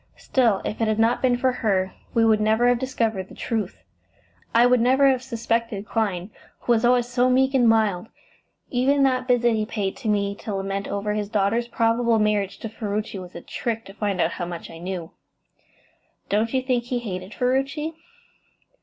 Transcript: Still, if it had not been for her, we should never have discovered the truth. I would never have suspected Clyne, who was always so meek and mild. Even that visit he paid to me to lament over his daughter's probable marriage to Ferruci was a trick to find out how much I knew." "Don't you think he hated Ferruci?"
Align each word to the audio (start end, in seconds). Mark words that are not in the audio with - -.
Still, 0.17 0.63
if 0.65 0.81
it 0.81 0.87
had 0.87 0.97
not 0.97 1.21
been 1.21 1.37
for 1.37 1.51
her, 1.51 1.93
we 2.15 2.23
should 2.23 2.41
never 2.41 2.67
have 2.67 2.79
discovered 2.79 3.29
the 3.29 3.35
truth. 3.35 3.83
I 4.51 4.65
would 4.65 4.79
never 4.81 5.07
have 5.07 5.21
suspected 5.21 5.85
Clyne, 5.85 6.31
who 6.61 6.71
was 6.71 6.83
always 6.83 7.07
so 7.07 7.29
meek 7.29 7.53
and 7.53 7.69
mild. 7.69 8.07
Even 8.71 9.03
that 9.03 9.27
visit 9.27 9.53
he 9.53 9.63
paid 9.63 9.95
to 9.97 10.07
me 10.09 10.33
to 10.37 10.55
lament 10.55 10.87
over 10.87 11.13
his 11.13 11.29
daughter's 11.29 11.67
probable 11.67 12.17
marriage 12.17 12.57
to 12.61 12.67
Ferruci 12.67 13.19
was 13.19 13.35
a 13.35 13.41
trick 13.41 13.85
to 13.85 13.93
find 13.93 14.19
out 14.19 14.31
how 14.31 14.45
much 14.47 14.71
I 14.71 14.79
knew." 14.79 15.11
"Don't 16.29 16.51
you 16.51 16.63
think 16.63 16.85
he 16.85 16.97
hated 16.97 17.35
Ferruci?" 17.35 17.93